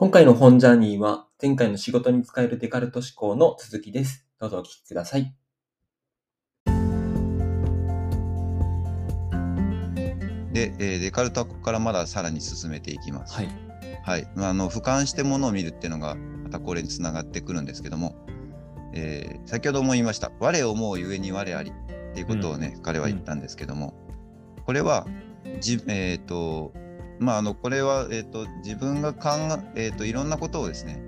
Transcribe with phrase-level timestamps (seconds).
[0.00, 4.26] 今回の本ジャーニーは前回の仕事に使えるデカルト思考の続きです。
[4.38, 5.34] どうぞお聞きください。
[10.54, 13.34] で、えーデカルトはここからまださらに進めていきます。
[13.34, 13.48] はい。
[14.02, 14.26] はい。
[14.34, 18.16] まあ、あの、俯瞰してものを見るっていうのが、またこれにつながってくるんですけども、
[18.94, 23.92] えー先ほども言いました、我を思うゆえに我ありっていうことをね、彼は言ったんですけども、
[24.64, 25.06] これは、
[25.60, 26.72] じえっ、と、
[27.20, 29.30] まあ、あの、これは、えっ、と、自分が考
[29.76, 31.00] え、えっ、と、いろんなことをですね、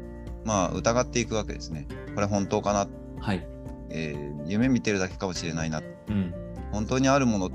[0.45, 1.89] まあ、疑っていくわけですね。
[2.15, 2.87] これ本当かな、
[3.21, 3.45] はい。
[3.91, 6.35] えー夢見てるだけかもしれないな、うん。
[6.73, 7.51] 本当にあるもの、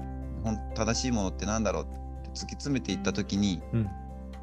[0.73, 1.83] 正しいものってなんだろう？
[1.83, 1.85] っ
[2.23, 3.83] て突き詰めていったときに、うん。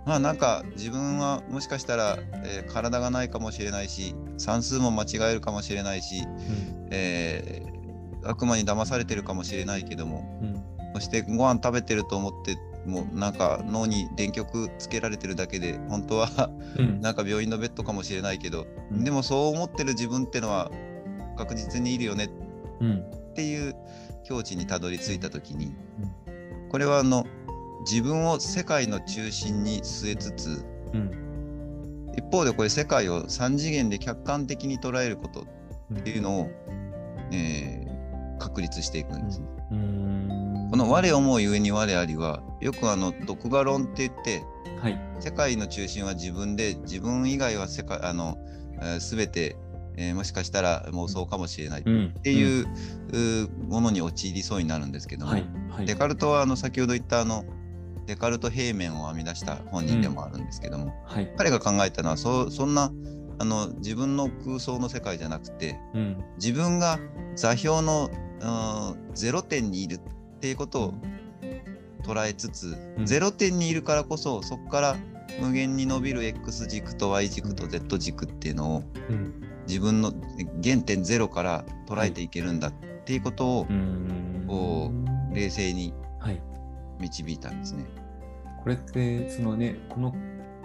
[0.04, 6.22] まあなんか自分はもしかしたら、えー体がないかもしれないし算数も間違えるかもしれないし、
[6.90, 10.62] えー悪魔に騙されてるかもしれないけどもうん。
[10.94, 17.00] そしてご飯食べてると思ってもうなんか脳に電極つけられてるだけで本当はうん。
[17.00, 20.70] なんか病院のベッドかもしれないけど、うんでもそう思ってる自分ってのは
[21.36, 22.30] 確実にいるよね
[22.80, 22.98] うん。
[22.98, 23.74] っていう
[24.24, 25.74] 境地にたどり着いた時に、
[26.70, 27.26] これはあの
[27.80, 32.14] 自分を世界の中心に据えつつうん。
[32.16, 35.46] 一方でこれ世界を3次元で客観的に捉えること
[35.92, 36.50] っていうのを、
[37.32, 37.84] えー
[38.38, 39.46] 確立していくんですね。
[40.74, 40.80] うん。
[40.80, 44.42] この我思うゆえに我ありはよくあの独画論って言って
[44.80, 45.00] はい。
[45.20, 48.36] 世界の中心は自分で自分以外は世界あの、
[48.82, 49.56] えー全て、
[49.96, 52.14] えーもしかしたら妄想かもしれないっうん。
[52.22, 52.66] ていう,、
[53.12, 55.46] うーものに陥りそうになるんですけども、はい。
[55.70, 55.86] はい。
[55.86, 57.44] デカルトはあの先ほど言ったあの
[58.06, 61.32] デカルト平面を編み出した本人でもあるんですけども、はい。
[61.38, 62.90] 彼が考えたのはそそんな
[63.38, 66.24] あの自分の空想の世界じゃなくてうん。
[66.36, 66.98] 自分が
[67.36, 68.10] 座標の
[68.40, 68.46] う
[69.10, 70.00] んゼロ点にいる
[70.44, 70.94] っていうことを
[72.02, 74.96] 捉えつつ、うんゼロ点にいるからこそそこから
[75.40, 79.42] 無限に伸びる X 軸と Y 軸と Z 軸っていうのをうん。
[79.66, 80.12] 自分の
[80.62, 82.72] 原点ゼロから捉えていけるんだっ
[83.06, 84.44] ていうことをうん。
[84.46, 84.92] こ
[85.32, 86.42] 冷静にはい。
[87.00, 87.86] 導いたんですね。
[88.62, 90.14] これって、そのね、この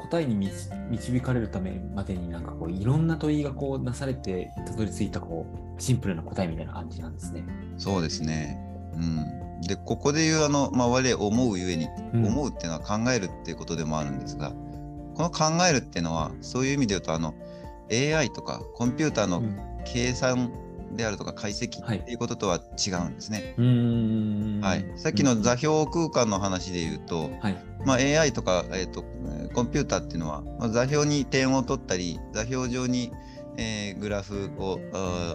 [0.09, 0.51] 答えに導
[0.89, 5.45] 導かれるためまでになんかこういろんな問いがこうなされてたどり着いたこ
[5.77, 7.43] うシンプルな答えみたいな感じなんですね。
[7.77, 8.68] そうですね。
[8.99, 9.61] うん。
[9.61, 14.51] で、ここで言うあの、まあ、我思うゆえに、うん思うっていうのは考えるっていうことでもあるんですが、
[15.15, 17.33] この考えるっていうのは、そういう意味で言うと、あの、
[17.91, 20.51] AI とかコンピューターのうん計算
[20.95, 23.55] であるとか解析はいっていうこととは違うんですね。
[23.57, 24.85] うーんはい。
[24.97, 27.57] さっきの座標空間の話で言うと、はい。
[27.85, 33.11] まあ、AI とか、えーとえーコンピューターっていうのは、まあ、座標に点を取ったり座標上に、
[33.57, 34.79] えーグラフを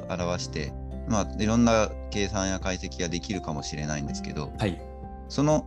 [0.08, 0.72] 表して、
[1.08, 4.80] まあ、いろんな計算や解析ができるかもしれないんですけどはい。
[5.28, 5.66] その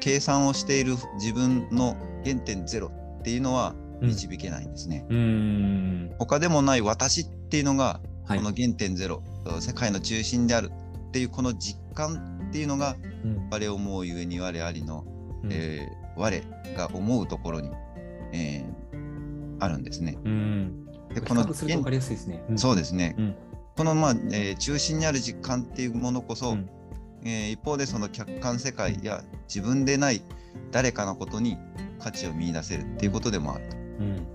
[0.00, 5.06] 計算をしている自分の原点ゼロっていうのはうん導けないんですね。
[5.08, 6.14] うーん。
[6.18, 8.38] 他でもない私っていうのがはい。
[8.38, 9.22] この原点ゼロ、
[9.60, 10.70] 世界の中心である
[11.08, 15.04] っていうこの実感っていうのがうん我思うゆえに我ありの
[15.44, 16.40] うんえー我
[16.76, 17.70] が思うところに、
[18.32, 18.86] えー
[19.58, 20.18] あるんですね。
[20.24, 20.86] うん。
[21.08, 22.44] で比較すると分かりやすいですね。
[22.56, 23.14] そうですね。
[23.18, 23.34] うん
[23.76, 26.68] この、まあえー中心にある実感っていうものこそ、うん
[27.24, 30.22] えー一方でその客観世界や自分でない
[30.72, 31.56] 誰かのことに
[31.98, 33.76] 価値を見出せるっていうことでもあると。
[33.76, 34.26] うん。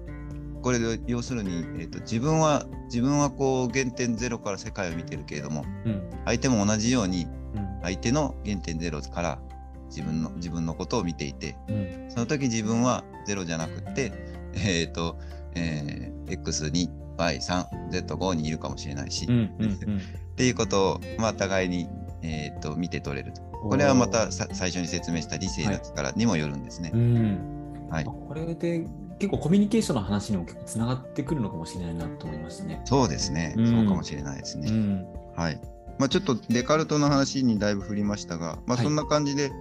[0.62, 6.10] これで要するに、えー、と自分は自分はこう原点ゼロから世界を見てるけれどもうん。
[6.26, 7.26] 相手も同じように
[7.56, 7.80] うん。
[7.82, 9.40] 相手の原点ゼロから
[9.88, 12.12] 自分の自分のことを見ていてうん。
[12.12, 14.12] その時自分は0じゃなくって、
[14.54, 15.18] えっ、と、
[15.56, 16.90] えー X2、
[17.22, 19.46] Y3、Z5 にいるかもしれないし、うん。
[19.46, 20.02] っうん。
[20.36, 21.88] ていうことを、まあ、互いに、
[22.22, 23.42] えー、と見て取れると。
[23.42, 26.98] これはまたさ最初に説明した理性の力にもよるんですねう。
[26.98, 27.88] ん。
[27.90, 28.88] はいあこれで
[29.20, 32.82] 結構コミュニケーションの話にも結構つながってくるのかもしれないなと思いましたね。
[32.86, 34.72] そうですね、うんそうかもしれないですね。
[34.72, 35.06] うん。
[35.36, 35.62] はい。
[36.00, 39.52] まあ、ちょっとデカルトの話にだいぶ振りましたが、まあ、はいそんな感じで、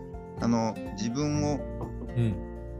[0.40, 1.60] あの自分を
[2.16, 2.34] うん。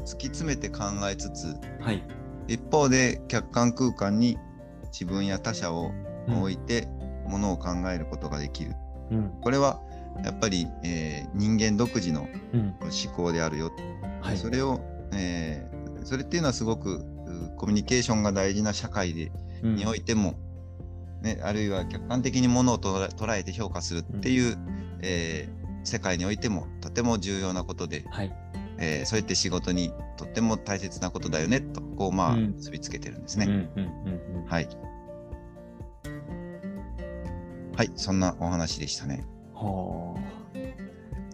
[0.07, 2.03] 突き詰めて考えつつ、はい。
[2.49, 4.39] 一方で客観空間に
[4.93, 5.93] 自分や他者を
[6.29, 6.87] うん置いて
[7.27, 8.75] ものを考えることができる。
[9.11, 9.31] うん。
[9.41, 9.81] これは
[10.25, 12.75] やっぱり、えー人間独自のうん。
[12.81, 13.71] 思考であるよ。
[14.21, 14.37] はい。
[14.37, 14.81] それを、
[15.13, 19.31] えーそれっていうのはすごくうコミュニケーションが大事な社会で、
[19.63, 20.35] うんにおいても、
[21.21, 24.57] ね、あるいは客観的にものを捉え捉えて評価するっていう、
[25.03, 28.33] えー世界においてもとても重要なことで、はい。
[28.81, 33.47] えーそうやって仕事にとっても大切なことだよねとこうまあうん結びつけてるんですうん。
[33.47, 33.71] ね。
[34.47, 34.69] はい。
[37.77, 39.25] はい、そんなお話でしたね。
[39.55, 40.21] はあ。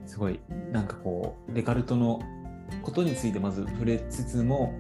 [0.06, 0.38] すごい、
[0.70, 2.20] なんかこう、デカルトの
[2.82, 4.72] ことについてまず触れつつも、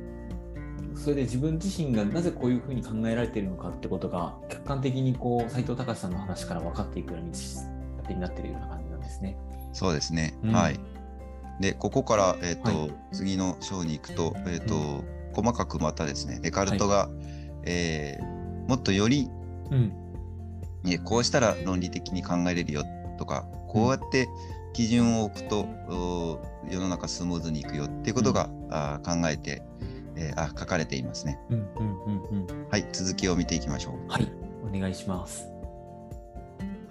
[0.94, 9.36] それで自分自身がなぜこういうふうに考えられているのかってことが客観的にこう斉藤隆さんの話から分かっていくような道になっているような感じなんですね。
[9.72, 10.38] そうですね。
[10.42, 10.80] うんはい。
[11.60, 17.08] で、ここから、えっ、と、はい次の章に行くと、えっ、と、細かくまたですね、デカルトが、
[17.64, 18.36] えー
[18.66, 19.30] もっとより、
[19.70, 19.92] うん
[20.88, 22.84] えこうしたら論理的に考えれるよ
[23.18, 24.28] とか、こうやって
[24.72, 29.62] 基準を置くと、お世の中スムーズにいくよっていうことが、あー考えて、
[30.16, 31.38] えーあ書かれていますね。
[31.50, 34.10] うんうんうんうんはい、続きを見ていきましょう。
[34.10, 34.28] はい
[34.64, 35.46] お願いします。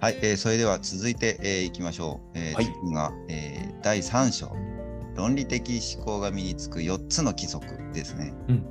[0.00, 2.38] はい、えーそれでは続いて、えーいきましょう。
[2.38, 3.55] えーはい次が、えー
[3.86, 4.50] 第3章。
[5.14, 8.34] 論理的思考が身につく4つの規則ですね。
[8.48, 8.66] うん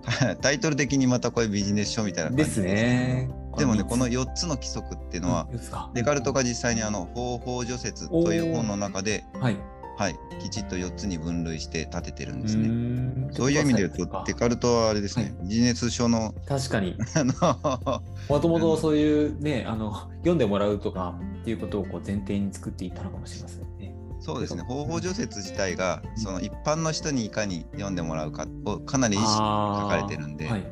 [0.40, 2.62] タイトル的にまたこれビジネス書みたいな感じです。
[2.62, 3.28] ね。
[3.58, 5.46] でもね、この三4つの規則っていうつのは、
[5.92, 9.58] デカルトが実際にあの方法除説という本の中で、はい。
[9.98, 13.28] はい、きちっと4つに分類して立ててるんですうね。
[13.32, 23.69] そういう意味で言うと、デカルトはあれですね、はいビジネス書の確かにあのもともとそういうねあの読んでもらうとかっていうことをこう前提に作っていったのかもしれませんね。
[24.20, 30.66] そうですね、方法除説自体が、その一般の人にいかに読んでもらうかをかなり意識書かれてるんで、はい、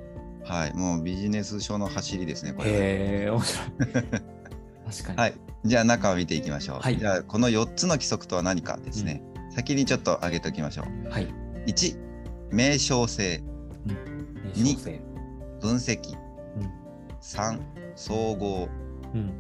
[0.44, 2.76] はい、もうビジネス書の走りですね、これは。
[2.76, 2.80] へ
[3.26, 3.66] え面白い。
[3.66, 5.16] 確かに。
[5.16, 5.34] はい、
[5.64, 6.80] じゃあ中を見ていきましょう。
[6.80, 11.10] はいじゃあこの4つの規則とは何かですね、先にちょっと挙げておきましょう。
[11.10, 11.28] はい。
[11.66, 11.96] 1、
[12.52, 13.42] 名称性、
[14.54, 15.00] 二小生
[15.60, 15.98] 分析、
[17.22, 17.60] 3、
[17.96, 18.68] 総合、
[19.14, 19.20] うん。
[19.20, 19.32] うん。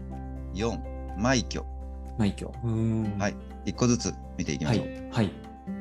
[0.54, 1.62] 4、枚挙。
[2.18, 2.50] 枚挙。
[3.18, 4.86] はい1個ずつ見ていきまはしょう。
[4.86, 4.90] い。
[5.10, 5.32] はい。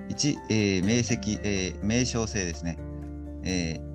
[0.10, 2.78] 1、えー名跡、えー名称性ですね。
[3.44, 3.88] えー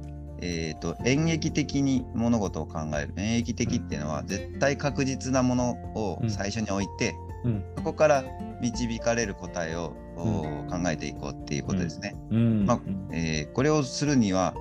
[0.45, 7.65] えーと演劇的に物事を考える演劇的っていうのは絶対確実なものをうん最初に置いて、うん。
[7.77, 8.25] そこから
[8.61, 12.15] 導かれる答えを、お考えていこうっていうことですね。
[12.31, 12.65] うん。
[12.67, 14.55] まあうんえーこれをするには、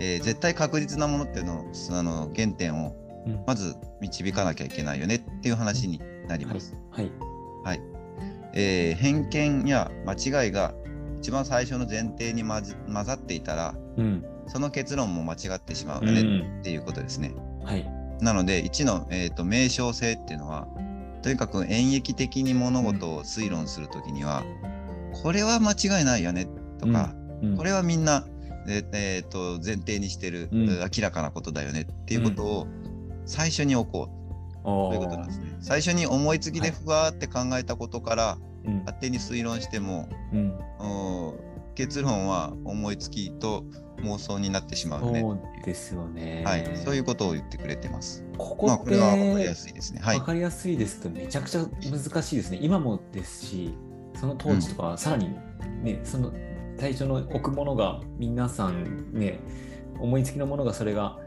[0.00, 2.94] えー絶対確実なものっていうのをあの原点を
[3.26, 6.74] うんまず導かなきゃいけないよねっていう話になりはいます。。
[6.90, 7.10] はい。
[7.64, 7.80] はい
[8.54, 10.74] えー偏見や間違いが
[11.18, 12.62] 一番最初の前提に混
[13.04, 14.24] ざっていたらうん。
[14.46, 16.60] その結論も間違ってしまううよねん。
[16.60, 17.34] っていうことですね。
[17.64, 17.90] はい。
[18.20, 20.68] なので1の、えー、と名称性っていうのは
[21.22, 24.44] とにかく演劇的に物事を推論するときには、
[25.22, 26.46] これは間違いないよね
[26.78, 28.26] とか、うんこれはみんな、
[28.68, 32.66] えーえーと前提にしてる、うん明らかなことだよねっていうことを
[33.26, 34.23] 最初に置こう
[34.64, 35.56] とということなんですね。
[35.60, 38.78] 最初に思いつきではいふわーって考えたことからうん。
[38.80, 40.58] 勝手に推論しても、うん。
[41.74, 43.64] 結論は思いつきと
[44.02, 46.44] 妄想になってしまうよねそうですよね。
[46.46, 48.24] はい、そういうことを言ってくれてます。
[48.38, 50.00] ここまあ、これは分かりやすいですね。
[50.02, 50.24] はいわ。
[50.24, 52.58] かりやすいですけど、めちゃくちゃ難しいですね。
[52.60, 53.74] 今もですし、
[54.18, 55.30] その当時とか、さらに
[55.82, 56.32] ね、その
[56.78, 59.40] 最初の置くものが、皆さんね、
[59.98, 61.18] 思いつきのものがそれが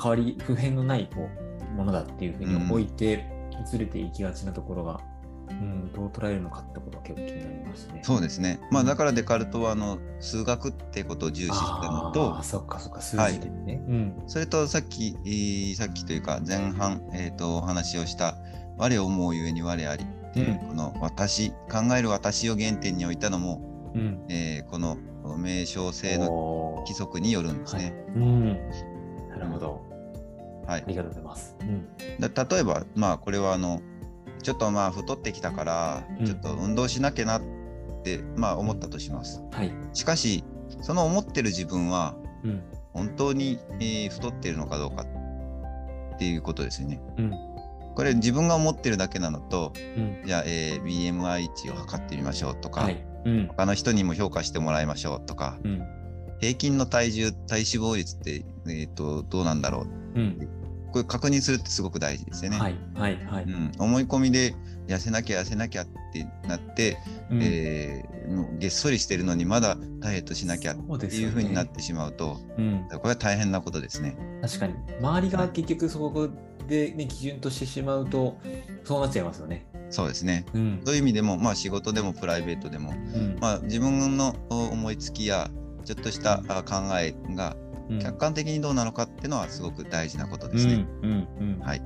[0.00, 3.26] 変わり、普遍のないこうものだっていうふうに置いて、
[3.66, 5.00] ずれていきがちなところが、
[5.50, 8.00] うん、どう捉えるのかってことが結構気になりますね。
[8.02, 8.60] そうですね。
[8.70, 13.82] まあ、だからデカルトはあの数学ってことを重視したのとああ、、そっかそっか、数字でね。
[13.86, 14.22] うん。
[14.26, 18.36] それとさっき、えーさっきというか前半、えー、とお話をした
[18.78, 24.24] 「我を思うゆえに我あり」っていう、うんこの私考える私を原点に置いたのも、うん。
[24.28, 24.96] えーこの
[25.36, 28.04] 名称性の規則によるんですはいね。
[28.16, 28.44] うん。
[29.28, 29.80] なるほど。
[30.70, 31.56] はいありがとうございます。
[31.60, 31.86] うん。
[32.32, 33.82] だ例えばまあこれはあの
[34.42, 37.42] ちょっとまあ太ってきたからうんちょっと運動しなきゃなっ
[38.04, 39.42] て、まあ思ったとします。
[39.50, 39.72] はい。
[39.92, 40.44] しかし
[40.82, 42.62] その思ってる自分はうん。
[42.92, 47.00] 本当に、えー太っているのかどうかっていうことですよね。
[47.18, 47.30] うん。
[47.96, 50.22] これ自分が思ってるだけなのとうん。
[50.24, 53.04] じゃあ、えー BMI 値を測ってみましょうとか、はい。
[53.24, 53.46] うん。
[53.48, 55.82] 他の人にも評価してもらいましょうとかうん。
[56.40, 60.48] 平均の体重体脂肪率って、えー、とどうなんだろううん。
[60.90, 62.58] これ確認するってすごく大事ですよね。
[62.58, 62.74] はい。
[62.94, 63.18] はい。
[63.26, 63.44] はい。
[63.44, 64.54] うん、思い込みで
[64.86, 66.98] 痩せなきゃ痩せなきゃってなって、
[67.30, 72.86] うんえーもうげっそりしてるのにまだダイエットしなきゃっていうそうになってしまうとうん。
[72.88, 74.16] これは大変なことですね。
[74.40, 74.74] 確かに。
[75.00, 76.28] 周りが結局そこ
[76.68, 78.38] でね、基準としてしまうと、
[78.84, 79.66] そうなっちゃいますよね。
[79.90, 80.46] そうですね。
[80.54, 80.80] うん。
[80.84, 83.36] そういう意味でも、まあ、仕事でもプライベートでも、うん。
[83.40, 85.50] まあ、自分の思いつきや
[85.84, 90.52] ちょっとしたあ考えがうん客観的にどうなのかっていうのはすごく大事なことうん。
[90.52, 90.86] ですね。
[91.62, 91.82] はい。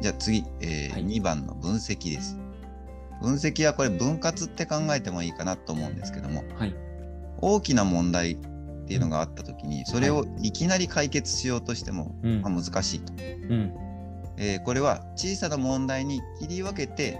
[0.00, 2.36] じゃあ次、えーはい2番の分析です。
[3.22, 6.74] 分析はこれ分割って考えてもいいかなと思うんですけどもはい。
[7.38, 8.36] 大きな問題っ
[8.86, 13.74] ていうのがあった時にそれをいきなり解決しようとしても、うんまあ、難しいと、うん。
[14.36, 17.18] えーこれは小さな問題に切り分けて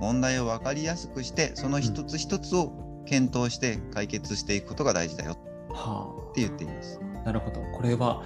[0.00, 2.72] 問題を分かりやすくしてその一つ一つを
[3.06, 5.36] 検討して解決していくことが大事だよ
[5.72, 7.00] はって言っています。
[7.02, 7.09] あ。
[7.24, 7.60] なるほど。
[7.72, 8.22] これは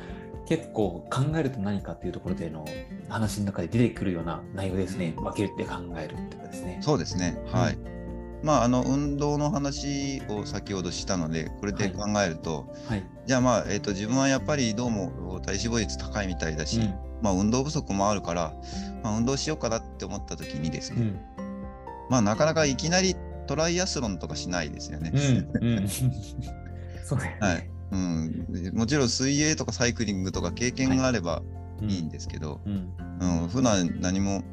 [0.46, 2.66] 結構考えると何かっていうところでの
[3.08, 5.14] 話の中で出てくるような内容ですね。
[5.16, 6.78] 分けるって考えるってことですね。
[6.82, 7.40] そうですね。
[7.46, 7.78] はい。
[8.42, 13.06] まあ、あの運動の話を先ほどしたのでこれで考えると、はい。
[13.24, 18.52] じゃあまあ、えー、と自分はやっぱりどうも体脂肪率高いみたいだし、うんまあ、運動不足もあるから、
[19.02, 21.20] まあ、運動しようかなって思った時にですね、うん。
[22.10, 25.10] まあなかなかいきなりトライアスロンとかしないですよね。
[25.14, 25.76] うん。
[25.78, 25.88] うん。
[27.02, 27.38] そうだよね。
[27.40, 31.42] はいうん、もちろん水泳とかサイクリングとか経験があれば
[31.82, 31.90] うん。
[31.90, 32.92] いいんですけど、うん。
[33.20, 33.48] うん。
[33.48, 34.44] 普段何も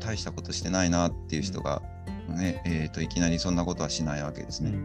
[0.00, 1.82] 大したことしてないなっていう人が、
[2.28, 4.78] ねえー、といきなりそんなことはしないわけですね。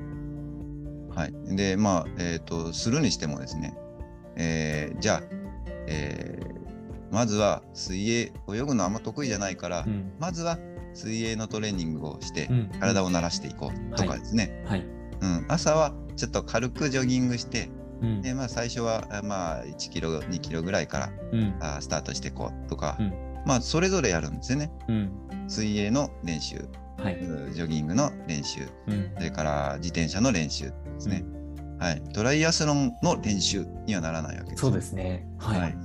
[1.16, 3.78] はい、でまあ、えー、とするにしてもですね、
[4.36, 5.22] えーじゃあ、
[5.88, 6.56] えー
[7.12, 10.12] まずは水泳泳ぐのあんま得意じゃないから、うん。
[10.20, 10.58] まずは
[10.94, 12.72] 水泳のトレーニングをしてうん。
[12.80, 14.86] 体を慣らしていこうとかですね、はい。
[15.22, 15.46] うん。
[15.48, 17.70] 朝はちょっと軽くジョギングして
[18.02, 18.22] うん。
[18.22, 21.56] で、まあ、最初はあまあ1キロ2キロぐらいからうん。
[21.60, 23.14] あスタートしていこうとか、うん
[23.46, 25.12] まあそれぞれやるんですよねうん。
[25.48, 27.20] 水泳の練習はい。
[27.54, 29.12] ジョギングの練習うん。
[29.16, 31.24] それから自転車の練習ですね、
[31.80, 35.28] はい、トライアスロンの練習にはならないわけですそうですね。
[35.38, 35.60] はい。
[35.60, 35.76] はい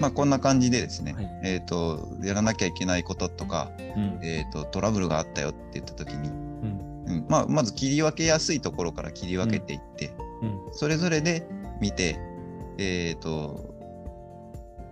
[0.00, 4.20] まあこんな感じでですね、はいえっ、とやらなきゃいけないこととか、うん。
[4.22, 7.04] えー、とトラブルがあったよって言った時に、うん。
[7.06, 10.12] うんまあ、まず切り分けやすいところから切り分けていって、
[10.42, 10.60] うん。
[10.72, 11.46] それぞれで
[11.80, 12.18] 見て、
[12.78, 13.74] えっ、と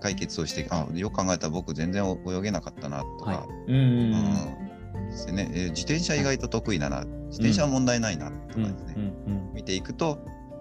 [0.01, 3.73] 解決をしてあよく考えたら僕全然泳げなかったなとか、はい。
[3.73, 3.77] うん。
[3.77, 4.59] うん。
[4.97, 8.73] うんですねえー自転車意外と得意だな、自転車は問題ないなとかうん。
[8.73, 9.53] ですね、うん。
[9.55, 10.19] 見ていくと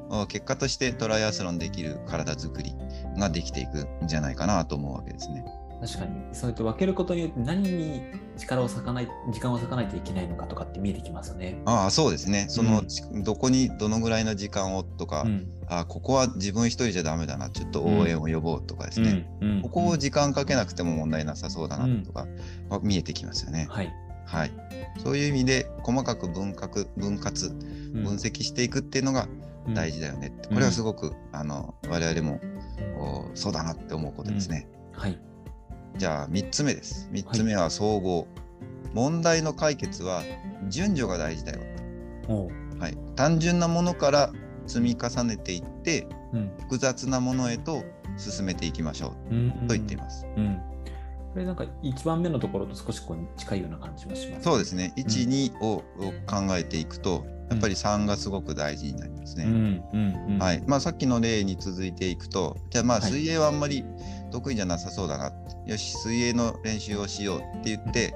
[0.10, 2.76] あ結果としてトライアスロンできる体作り
[3.18, 5.44] ができていくんじゃないかなと思うわけですね。
[5.86, 8.02] 確かに、そうやって分けることによって何に
[8.38, 11.62] 力を割かない、時間を割かないといけないのかとかって見えてきますよね。
[11.66, 15.48] ああそうですねその、うんちどこにどのぐらいの時間をとか、うん。
[15.68, 19.52] あここは自分一人じゃダメだなちょっと応援を呼ぼうとかですね、うん。
[19.52, 22.28] うんここを時間かけなくても問題なさそうだなとか、
[22.70, 23.68] は見えてきますよね。
[23.70, 23.92] はい。
[24.26, 24.52] はい。
[25.04, 29.28] そういう意味で細かく分割分割うん分析していくっていうのが
[29.74, 32.40] 大事だよねって、これはすごく、あの我々も
[32.98, 34.68] おそうだなって思うことですね。
[34.94, 35.20] はい。
[35.98, 37.10] じゃあ3つ目です。
[37.12, 38.28] 3つ目は総合。
[38.94, 40.22] 問題の解決は
[40.70, 41.60] 順序が大事だよ。
[42.28, 42.50] と。
[42.80, 42.98] はい。
[43.16, 44.32] 単純なものから
[44.68, 46.52] 積み重ねていってうん。
[46.60, 47.84] 複雑なものへと
[48.18, 49.48] 進めていきましょうん。
[49.50, 50.26] うと言っています。
[50.36, 50.60] うん。
[51.34, 54.44] これなんか1番目のところと少しこう近いような感じもします。
[54.44, 54.94] そうですね。
[54.98, 55.84] 1、うん2をを
[56.28, 59.46] 考えていくと、やっぱり3がすごく大事になりますね。
[59.46, 59.84] うん。
[59.94, 60.34] うん。
[60.34, 60.40] うん。
[60.40, 63.86] はいまあ、さっきの例に続いていくと、じゃあまあはい水泳はあんまり
[64.32, 65.32] 得意じゃなさそうだな、
[65.66, 68.16] よし、水泳の練習をしようって言って、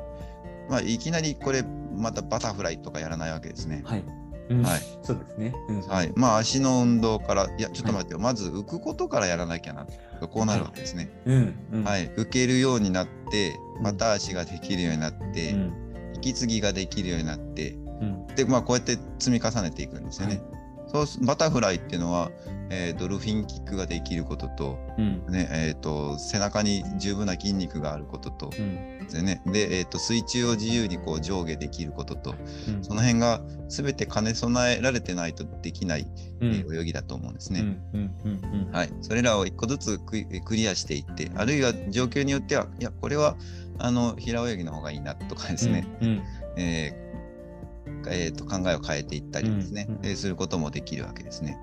[0.70, 1.64] まあ、いきなりこれ、
[1.96, 3.82] またバタフライとかやらないわけですね。
[3.86, 4.04] はい。
[4.50, 4.82] うんはい。
[5.04, 5.54] そうですね。
[5.68, 5.82] うん。
[5.82, 9.86] はいまあ、足の運動から、いや、ちょっと待ってよ、まず浮くことからやらなきゃな、
[10.30, 11.10] こうなるわけですね。
[11.26, 11.56] うん。
[11.72, 11.84] うん。。
[11.84, 15.74] はいい、浮けるようになって、また足ができるようになって、うん。
[16.16, 18.28] 息継ぎができるようになって、うん。
[18.36, 20.42] で、まあ、こうやって積み重ねていくんですよね。
[20.88, 22.32] そうすバタフライっていうのは、
[22.70, 25.26] えードルフィンキックができることと、うん。
[25.28, 29.00] ねえー、と背中に十分な筋肉があることとうん。
[29.00, 32.36] ですねで、えー、と水中を自由にこう上下できることと
[32.70, 32.84] うん。
[32.84, 36.08] その辺が全て兼ね備えられてないとできない、
[36.40, 36.54] うん。
[36.54, 37.60] えー泳ぎだと思うんですね。
[37.60, 37.82] うん。
[37.94, 38.16] うん。
[38.24, 38.62] うん。
[38.68, 38.72] うん。
[38.72, 43.36] はい、それらを一個ずつクリアしていってあるいは状況によってはいやこれは
[43.78, 46.24] あの平泳ぎの方がいいなとかですね、うん。
[46.56, 47.07] えー
[48.10, 51.58] えーと考えを変えていったりですね、うんうんえーすることもできるわけですね。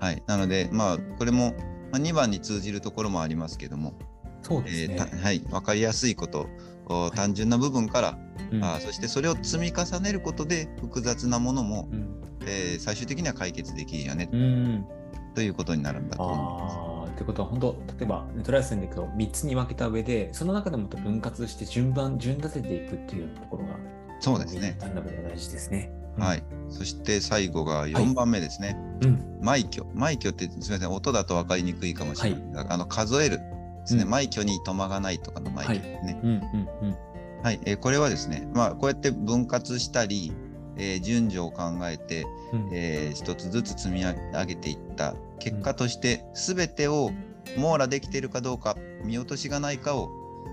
[0.00, 1.54] はい、なのでまあこれも、
[1.92, 3.94] まあ、2番に通じるところもありますけども、
[4.42, 5.10] そうですねえー。
[5.10, 6.48] たはい、分かりやすいこと、
[6.86, 8.18] お単純な部分から、
[8.52, 12.20] うんあーそしてそれを積み重ねることで複雑なものも、うん。
[12.46, 14.86] えー最終的には解決できるよね、うん。
[15.34, 24.03] ということになるんだと思いまああ、ってことは本当、例えば、トライアスロンでいくと3つに分けた上で、その中でも分割して順番、順立てていくっていうところが、す。
[24.20, 24.76] そうですね。
[24.78, 25.92] 単なるで大事ですね。
[26.18, 26.42] はい。
[26.68, 28.76] そして最後が4番目ですね。
[29.02, 29.38] うん。
[29.40, 29.84] 枚挙。
[29.94, 33.42] 枚挙ってすみません、音だと分かりにくいかもしれないが、あの数えるで
[33.86, 36.20] すね、うん枚挙に止まがないとかの枚挙ですね。
[36.22, 36.30] うん。
[36.30, 36.88] うん。
[36.88, 36.96] うん。
[37.42, 40.32] はい、えーこれはですね、まあ、こうやって分割したり、
[40.76, 42.68] えー順序を考えて、うん。
[42.72, 44.14] えー一つずつ積み上
[44.46, 47.10] げていった結果として、すべてを
[47.58, 50.10] 網羅できているかどうか、見落としがないかを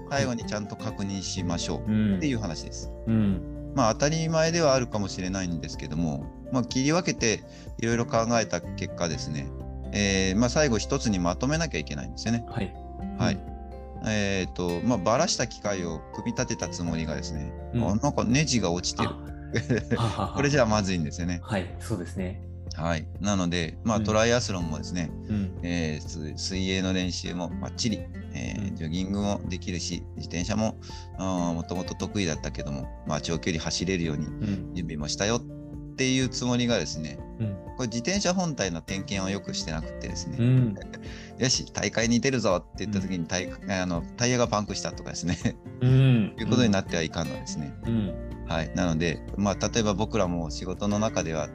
[0.10, 2.18] 最後にちゃんと確認しましょううん。
[2.18, 2.91] っていう話です。
[3.08, 3.50] うん。
[3.75, 7.44] まあ当たり前ではあるかもしれないんですけども、まあ、切り分けて
[7.80, 9.48] いろいろ考えた結果ですね、
[9.94, 12.46] えーまあ、最後一つにまとめなきゃいけないんですよね。
[12.50, 12.74] はい。
[13.18, 13.40] はい。
[14.08, 19.10] えっ、と、まあ、ばらした機械を組み立てたつもりがですね、うんあなんかネジが落ちてる。
[20.36, 21.40] これじゃまずいんですよね。
[21.44, 22.42] はい、そうですね。
[22.75, 25.60] はい、なので、まあ、うんトライアスロンもですね、うん。
[25.63, 28.00] えーす水泳の練習もバッチリ、
[28.34, 30.80] えーうんジョギングもできるし自転車も
[31.20, 34.74] もともと得意だったけども、まあ、長距離走れるようにうん。
[34.74, 37.54] 準備もしたよっていうつもりがですねうん。
[37.78, 40.75] これ自転車本体の点検をよくしてなくてですね、うん。
[41.38, 45.38] よし大会に出るぞって言った時にタイ,、あのタイヤがパンクしたとかですね
[45.82, 46.36] うん。
[46.40, 47.74] いうことになってはいかんのですね。
[47.86, 48.32] うん。
[48.48, 51.48] はい、なので、まあ、例えば僕らも仕事の中では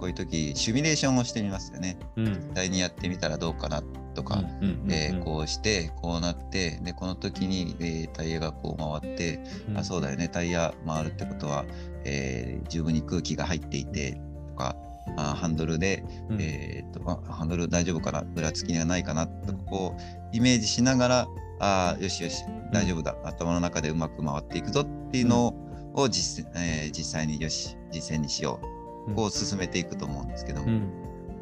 [0.00, 1.98] こういう時シミュレーションをしてみますよね。
[2.16, 2.24] うん。
[2.24, 3.82] 実際にやってみたらどうかな
[4.14, 4.88] とか、うん。
[4.90, 9.78] えーこうしてこうなってでこの時に、えータイヤがこう回って、うん。
[9.78, 11.66] あそうだよねタイヤ回るってことは、
[12.04, 14.74] えー十分に空気が入っていてとか
[15.18, 16.40] あハンドルで、うん。
[16.40, 18.22] えーとあハンドル大丈夫かな？
[18.22, 19.26] ぐらつきがないかな？
[19.26, 21.28] とかこうイメージしながら
[21.60, 22.42] あーよしよし
[22.72, 25.48] 大丈夫だ、頭の中でうまく回っていくぞっていうの
[25.94, 28.66] を実,、えー実際によし実践にしよう
[29.14, 30.92] こう進めていくと思うんですけども、うん。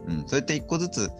[0.08, 1.10] うん、そうやって一個ずつ、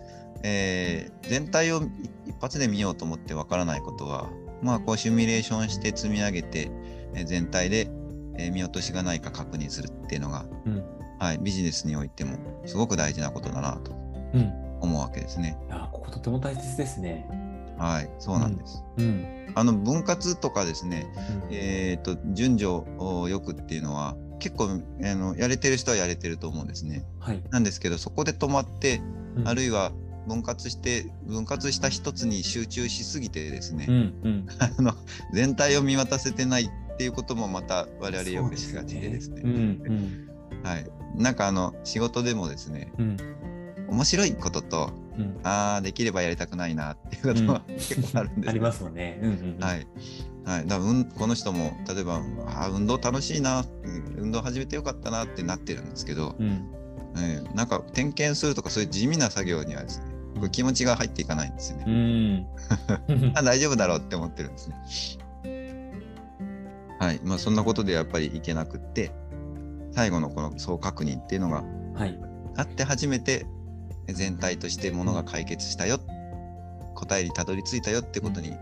[0.42, 1.83] えー全体を
[2.26, 4.30] 一発で見ようと思ってわからないことは、
[4.62, 6.71] まあ、こうシミュレーションして積み上げて、
[7.14, 7.90] えー全体で、
[8.37, 10.85] えー見落としがないか確認するっていうのが、うん。
[11.18, 13.92] はい、ビジネスにおいてもすごく大事なことだなと
[14.35, 14.52] うん。
[14.80, 15.59] 思うわけですね。
[15.66, 17.28] いや、こことても大切ですね。
[17.76, 18.85] はい、そうなんです。
[18.97, 19.26] うん。
[19.54, 21.07] あの分割とかですね、
[21.47, 27.07] うんえー、と順序をよくっていうのは結構あのやれてる人はやれてると思うんですね。
[27.21, 27.42] はい。
[27.50, 29.00] なんですけどそこで止まって
[29.45, 29.92] あるいいは
[30.26, 33.95] 分割して分割した一つに集中しすぎてですね、うん。
[34.23, 34.47] うん。
[34.59, 34.92] あの
[35.33, 39.50] 全体を見渡せてないっていうこともまた我々よくしがちでですねうん。
[39.52, 39.57] う
[39.92, 40.28] ん。
[40.62, 43.16] はい、なんかあの仕事でもですねうん。
[43.88, 45.40] 面白いこととうん。
[45.42, 49.18] ああできればやりたくないなっていうことは結構あるんです、 ありますもんね。
[49.23, 49.30] うん。
[49.30, 49.59] うん。
[49.61, 49.87] はい
[50.49, 56.75] はい、だうんこの人も例えばあー運動楽しいなうん運動始めてよかったなってなってるんですけど、うん。
[57.17, 61.85] えーなんか点検するとかそういう地味な作業にはですねこれ気持ちが入っていかないんですよね。
[61.87, 62.47] うん。
[63.37, 64.76] あ大丈夫だろうって思ってるんですね。
[66.99, 67.21] はい。
[67.25, 69.13] まあそんなことでやっぱりいけなくって、
[69.93, 72.19] 最後のこの総確認っていうのがはい。
[72.56, 73.47] あって初めて
[74.06, 76.00] 全体としてものが解決したよ、
[76.95, 78.52] 答えにたどり着いたよってことに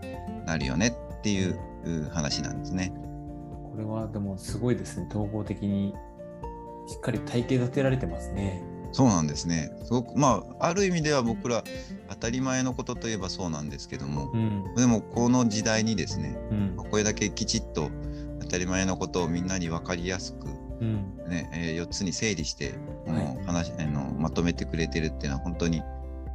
[0.45, 2.93] なるよねっていうう話なんですね。
[3.71, 5.07] これはでもすごいですね。
[5.09, 5.93] 統合的に
[6.87, 8.63] しっかり体系立てられてますね。
[8.91, 9.71] そうなんですね。
[9.83, 11.63] すごくまあある意味では僕ら
[12.09, 14.75] 当たり前のことといえばそうなんですけども、うん。
[14.75, 16.75] でもこの時代にですね、うん。
[16.89, 17.91] これだけきちっと
[18.41, 20.47] 当たり前のことをみんなに分かりやすく
[20.81, 21.17] うん。
[21.27, 22.73] ねえ4つに整理して、
[23.05, 25.81] はい話あのまとめてくれてるっていうのは本当に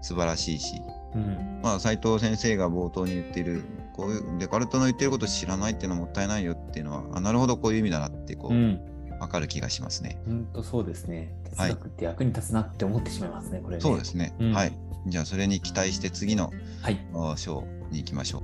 [0.01, 0.83] 素晴らしいし、
[1.15, 1.61] うん。
[1.63, 8.81] まあ、斉藤先生が冒頭に言っているこういうデカルトの言ってること知らないっていうのはもったいないよっていうのはあなるほどこういう意味だなってこう、うん、
[9.21, 10.21] 分かる気がしますね。
[10.27, 11.35] 本当そうですね。
[11.51, 14.73] 哲学って役に立つなって思ってしまいますね、はい、これ、ね、そうですね、うん、はい。
[15.07, 16.99] じゃあそれに期待して次の、はい、
[17.37, 18.43] 章に行きましょう。